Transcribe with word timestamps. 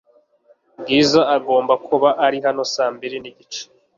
Bwiza 0.79 1.21
agomba 1.35 1.73
kuba 1.87 2.09
ari 2.25 2.37
hano 2.45 2.63
saa 2.73 2.91
mbiri 2.95 3.17
nigice. 3.23 3.61